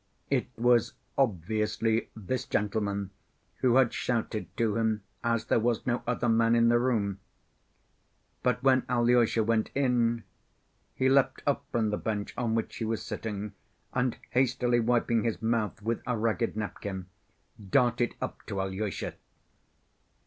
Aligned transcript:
It 0.31 0.47
was 0.57 0.93
obviously 1.15 2.09
this 2.15 2.45
gentleman 2.45 3.11
who 3.57 3.75
had 3.75 3.93
shouted 3.93 4.47
to 4.57 4.75
him, 4.75 5.03
as 5.23 5.45
there 5.45 5.59
was 5.59 5.85
no 5.85 6.01
other 6.07 6.27
man 6.27 6.55
in 6.55 6.69
the 6.69 6.79
room. 6.79 7.19
But 8.41 8.63
when 8.63 8.81
Alyosha 8.89 9.43
went 9.43 9.69
in, 9.75 10.23
he 10.95 11.07
leapt 11.07 11.43
up 11.45 11.65
from 11.71 11.91
the 11.91 11.97
bench 11.99 12.33
on 12.35 12.55
which 12.55 12.77
he 12.77 12.83
was 12.83 13.03
sitting, 13.03 13.53
and, 13.93 14.17
hastily 14.31 14.79
wiping 14.79 15.23
his 15.23 15.39
mouth 15.39 15.83
with 15.83 16.01
a 16.07 16.17
ragged 16.17 16.57
napkin, 16.57 17.05
darted 17.69 18.15
up 18.19 18.43
to 18.47 18.59
Alyosha. 18.59 19.13